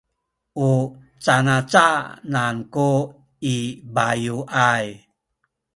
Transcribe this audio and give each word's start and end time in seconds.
u 0.69 0.71
canacanan 1.23 2.57
ku 2.73 2.89
i 3.53 3.57
bayuay? 3.93 4.85